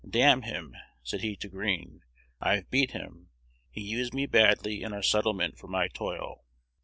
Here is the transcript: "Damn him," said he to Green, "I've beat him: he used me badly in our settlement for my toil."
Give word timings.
"Damn 0.09 0.41
him," 0.41 0.75
said 1.03 1.21
he 1.21 1.35
to 1.35 1.47
Green, 1.47 2.01
"I've 2.39 2.71
beat 2.71 2.89
him: 2.89 3.29
he 3.69 3.81
used 3.81 4.15
me 4.15 4.25
badly 4.25 4.81
in 4.81 4.93
our 4.93 5.03
settlement 5.03 5.59
for 5.59 5.67
my 5.67 5.89
toil." 5.89 6.43